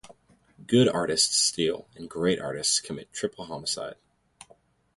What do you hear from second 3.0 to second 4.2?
triple homicide.